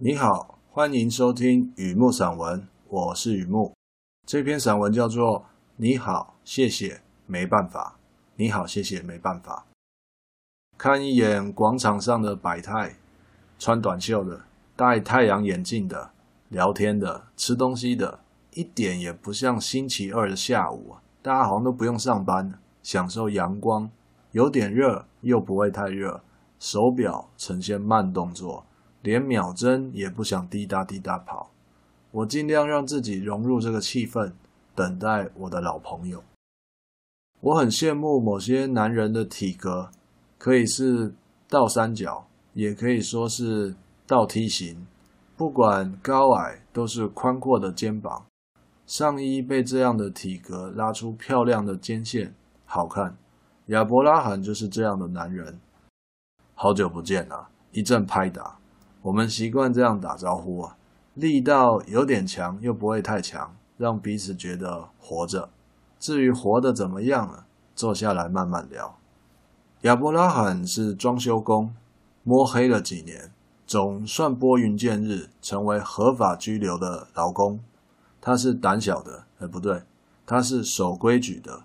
[0.00, 3.74] 你好，欢迎收听雨木散文，我是雨木。
[4.24, 5.40] 这篇散文叫做
[5.74, 7.96] 《你好，谢谢，没办法》。
[8.36, 9.66] 你好，谢谢，没办法。
[10.76, 12.94] 看一眼广场上的百态，
[13.58, 14.42] 穿短袖的、
[14.76, 16.10] 戴太阳眼镜的、
[16.48, 18.20] 聊天的、吃东西的，
[18.52, 23.90] 一点也不像星期二的下午，大家好像都不用上班，享受阳光，
[24.30, 26.22] 有点热又不会太热，
[26.60, 28.64] 手表呈现慢动作。
[29.02, 31.50] 连秒针也不想滴答滴答跑，
[32.10, 34.32] 我尽量让自己融入这个气氛，
[34.74, 36.22] 等待我的老朋友。
[37.40, 39.90] 我很羡慕某些男人的体格，
[40.36, 41.14] 可以是
[41.48, 44.86] 倒三角，也可以说是倒梯形，
[45.36, 48.26] 不管高矮，都是宽阔的肩膀，
[48.86, 52.34] 上衣被这样的体格拉出漂亮的肩线，
[52.66, 53.16] 好看。
[53.66, 55.60] 亚伯拉罕就是这样的男人。
[56.54, 58.57] 好久不见了，一阵拍打。
[59.08, 60.76] 我们习惯这样打招呼啊，
[61.14, 65.48] 力道有点强，又不会太强，让彼此觉得活着。
[65.98, 68.98] 至于活得怎么样了，坐下来慢慢聊。
[69.82, 71.74] 亚伯拉罕是装修工，
[72.22, 73.32] 摸黑了几年，
[73.66, 77.60] 总算拨云见日，成为合法居留的劳工。
[78.20, 79.84] 他是胆小的，哎，不对，
[80.26, 81.62] 他是守规矩的。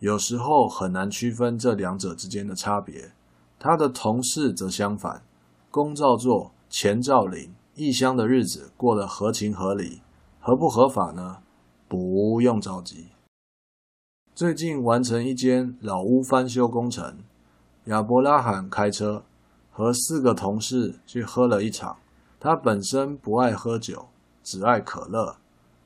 [0.00, 3.12] 有时候很难区分这两者之间的差别。
[3.58, 5.22] 他的同事则相反，
[5.70, 6.51] 工照做。
[6.72, 10.00] 钱兆林，异乡的日子过得合情合理，
[10.40, 11.40] 合不合法呢？
[11.86, 13.08] 不用着急。
[14.34, 17.18] 最近完成一间老屋翻修工程，
[17.84, 19.22] 亚伯拉罕开车
[19.70, 21.98] 和四个同事去喝了一场。
[22.40, 24.06] 他本身不爱喝酒，
[24.42, 25.36] 只爱可乐，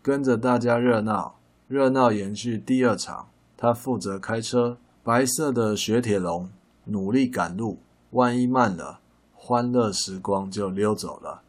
[0.01, 3.27] 跟着大家热闹，热闹延续第二场。
[3.57, 6.49] 他负责开车，白色的雪铁龙，
[6.85, 9.01] 努力赶路，万一慢了。
[9.47, 11.43] 欢乐时光就溜走了。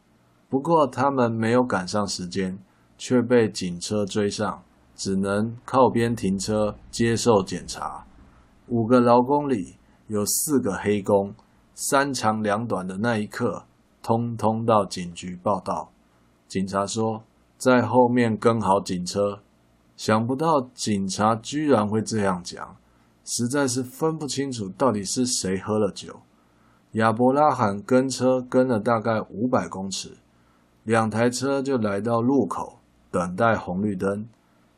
[0.48, 2.56] 不过他们没有赶上时间，
[2.96, 4.62] 却被警车追上，
[4.94, 8.06] 只能靠边停车接受检查。
[8.68, 9.74] 五个劳工里
[10.06, 11.34] 有四个黑工，
[11.74, 13.64] 三长两短的那一刻，
[14.00, 15.90] 通通到警局报道。
[16.46, 17.24] 警察说
[17.56, 19.40] 在后面跟好警车。
[19.96, 22.76] 想不到警察居然会这样讲，
[23.24, 26.20] 实在是分不清楚到底是谁喝了酒。
[26.98, 30.16] 亚伯拉罕跟车跟了大概五百公尺，
[30.82, 34.28] 两台车就来到路口等待红绿灯。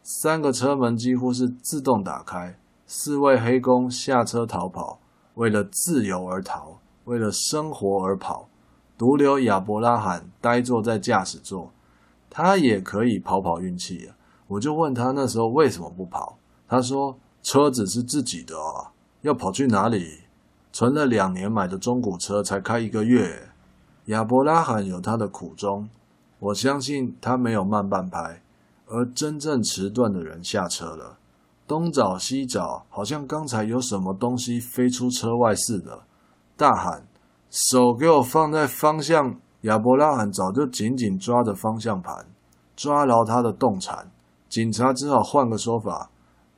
[0.02, 5.00] 三个车门几乎是自动打开，四位黑工下车逃跑，
[5.36, 8.46] 为了自由而逃，为了生活而跑。
[8.98, 11.72] 独留亚伯拉罕呆坐在驾驶座，
[12.28, 14.14] 他也可以跑跑运气啊！
[14.46, 16.36] 我就问他那时候为什么不跑，
[16.68, 18.92] 他说车子是自己的啊，
[19.22, 20.18] 要跑去哪里？
[20.80, 23.50] 存了两年买的中古车才开一个月，
[24.06, 25.90] 亚伯拉罕有他的苦衷，
[26.38, 28.40] 我相信他没有慢半拍，
[28.86, 31.18] 而真正迟钝的人下车了，
[31.66, 36.04] 东找西找，好像刚才有什么东西飞出车外似的，
[36.56, 37.06] 大喊
[37.52, 42.24] ：“手给我放在方向！”亚伯拉罕早就紧紧抓着方向盘，
[42.74, 44.10] 抓牢他的动产。
[44.48, 46.08] 警察只好换个说法：“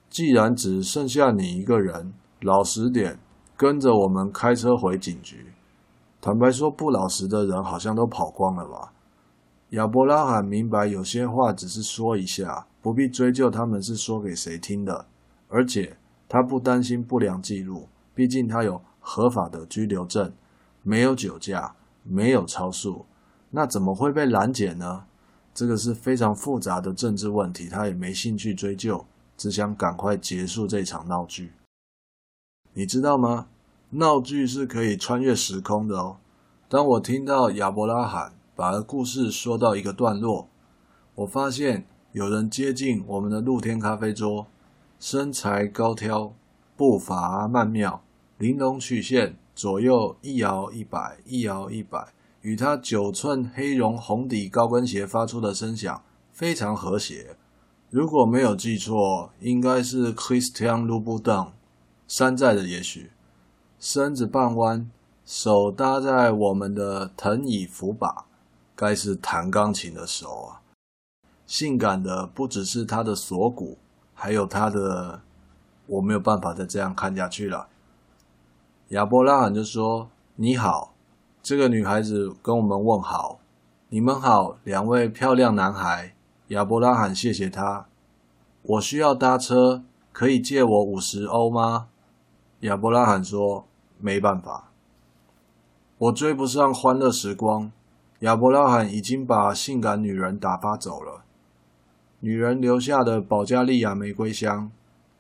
[0.09, 3.19] 既然只剩下你一个人，老实点。”
[3.63, 5.53] 跟着我们开车回警局。
[6.21, 8.93] 坦白说，不老实的人好像都跑光了吧？
[9.69, 15.07] 亚伯拉罕明白，有些话只是说一下，不必追究他们是说给谁听的。
[15.47, 15.97] 而且
[16.29, 17.87] 他不担心不良记录，
[18.17, 20.33] 毕竟他有合法的居留证，
[20.83, 23.07] 没有酒驾，没有超速，
[23.51, 25.05] 那怎么会被拦截呢？
[25.55, 29.07] 这个是非常复杂的政治问题，他也没兴趣追究，
[29.37, 31.53] 只想赶快结束这场闹剧。
[32.75, 33.47] 你知道吗？
[33.95, 36.17] 闹剧是可以穿越时空的哦。
[36.67, 40.49] 当我听到亚伯拉罕把故事说到一个段落，
[41.15, 44.47] 我发现有人接近我们的露天咖啡桌，
[44.99, 46.33] 身材高挑，
[46.75, 48.03] 步伐曼妙，
[48.39, 56.03] 玲珑曲线，左右一摇一摆，一摇一摆，与他九寸黑绒红底高跟鞋发出的声响
[56.33, 57.37] 非常和谐。
[57.91, 61.49] 如果没有记错，应该是 Christian Louboutin。
[62.09, 63.11] 山寨的，也许
[63.85, 64.89] 身子半弯，
[65.27, 68.27] 手搭在我们的藤椅扶把，
[68.77, 70.63] 该是弹钢琴的手啊！
[71.49, 73.79] 性感的不只是他的锁骨，
[74.15, 75.21] 还有他的……
[75.87, 77.67] 我没有办法再这样看下去了。
[78.91, 80.95] 亚伯拉罕就说：“你好。”
[81.43, 83.41] 这个女孩子跟我们问好
[83.91, 86.15] ：“你们好，两位漂亮男孩。”
[86.55, 87.87] 亚伯拉罕谢谢他
[88.63, 89.83] ：“我需要搭车，
[90.13, 91.89] 可以借我五十欧吗？”
[92.63, 93.67] 亚伯拉罕说
[94.03, 94.73] ：“没办法，
[95.97, 97.73] 我追不上欢乐时光。”
[98.21, 101.25] 亚伯拉罕已经把性感女人打发走了，
[102.21, 104.71] 女人留下的保加利亚玫瑰香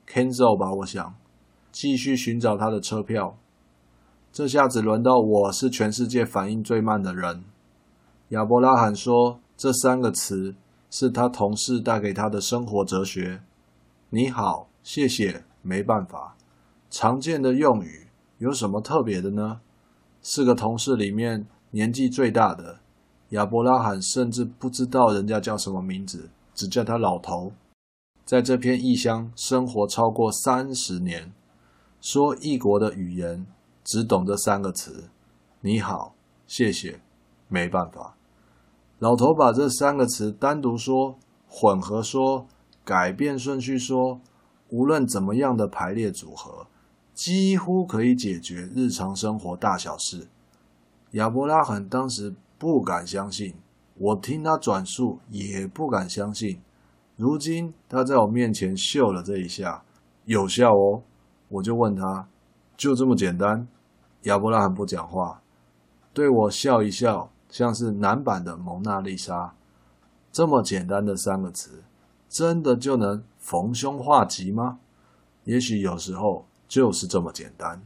[0.06, 1.14] ，Kenzo 吧，我想
[1.72, 3.36] 继续寻找他的车票。
[4.32, 7.44] 这下子轮到我是全世界反应最慢的人。
[8.28, 10.54] 亚伯拉罕说：“这三个词
[10.90, 13.42] 是他同事带给他的生活哲学。
[14.10, 16.36] 你好，谢谢，没办法。
[16.88, 18.01] 常见的用语
[18.42, 19.60] 有什么特别的呢？
[20.20, 22.80] 四个同事里面年纪最大的。”
[23.30, 27.52] 亚伯拉罕甚至不知道人家叫什么名字，只叫他老头。
[28.24, 31.32] 在这片异乡生活超过三十年，
[32.00, 33.46] 说异国的语言，
[33.84, 35.04] 只懂这三个词：
[35.60, 36.16] 你好、
[36.48, 37.00] 谢谢、
[37.46, 38.16] 没办法。
[38.98, 41.16] 老头把这三个词单独说、
[41.48, 42.48] 混合说、
[42.84, 44.20] 改变顺序说，
[44.70, 46.66] 无论怎么样的排列组合，
[47.14, 50.28] 几乎可以解决日常生活大小事。
[51.12, 52.34] 亚伯拉罕当时。
[52.62, 53.56] 不敢相信，
[53.98, 56.60] 我听他转述也不敢相信。
[57.16, 59.82] 如今他在我面前秀了这一下，
[60.26, 61.02] 有效哦。
[61.48, 62.28] 我就问他，
[62.76, 63.66] 就这么简单？
[64.26, 65.42] 亚伯拉罕不讲话，
[66.14, 69.52] 对我笑一笑，像是男版的蒙娜丽莎。
[70.30, 71.82] 这么简单的三个词，
[72.28, 74.78] 真的就能逢凶化吉吗？
[75.42, 77.78] 也许有时候就是这么简单。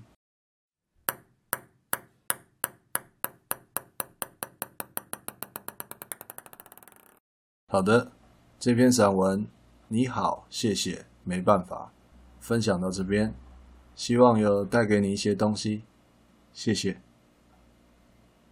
[7.66, 8.12] 好的，
[8.60, 9.44] 这篇散文
[9.88, 11.90] 你好，谢谢，没办法，
[12.38, 13.34] 分享到这边，
[13.96, 15.82] 希望有带给你一些东西，
[16.52, 17.06] 谢谢。